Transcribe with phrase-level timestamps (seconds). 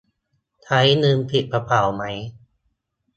[0.63, 2.03] ใช้เงินผิดกระเป๋าไหม?